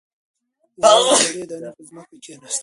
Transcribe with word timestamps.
د 0.81 0.83
واورې 0.87 1.25
وړې 1.33 1.43
دانې 1.49 1.69
په 1.75 1.81
ځمکه 1.87 2.13
کښېناستې. 2.23 2.59